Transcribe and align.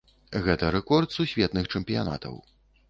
Гэта 0.47 0.71
рэкорд 0.75 1.13
сусветных 1.19 1.71
чэмпіянатаў. 1.77 2.43